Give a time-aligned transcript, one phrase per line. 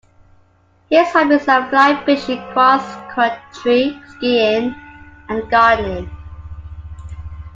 [0.89, 4.73] His hobbies are fly-fishing, cross-country skiing,
[5.29, 6.09] and gardening.